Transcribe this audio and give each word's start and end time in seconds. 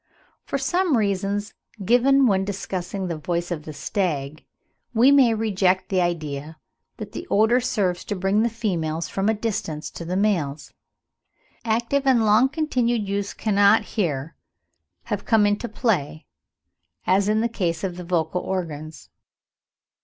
From 0.45 0.93
the 0.93 0.97
reasons 0.97 1.53
given 1.85 2.25
when 2.25 2.43
discussing 2.43 3.05
the 3.07 3.19
voice 3.19 3.51
of 3.51 3.65
the 3.65 3.71
stag, 3.71 4.43
we 4.95 5.11
may 5.11 5.35
reject 5.35 5.89
the 5.89 6.01
idea 6.01 6.57
that 6.97 7.11
the 7.11 7.27
odour 7.29 7.59
serves 7.59 8.03
to 8.05 8.15
bring 8.15 8.41
the 8.41 8.49
females 8.49 9.07
from 9.07 9.29
a 9.29 9.35
distance 9.35 9.91
to 9.91 10.03
the 10.03 10.17
males. 10.17 10.73
Active 11.63 12.07
and 12.07 12.25
long 12.25 12.49
continued 12.49 13.07
use 13.07 13.31
cannot 13.35 13.83
here 13.93 14.33
have 15.03 15.23
come 15.23 15.45
into 15.45 15.69
play, 15.69 16.25
as 17.05 17.29
in 17.29 17.41
the 17.41 17.47
case 17.47 17.83
of 17.83 17.95
the 17.95 18.03
vocal 18.03 18.41
organs. 18.41 19.11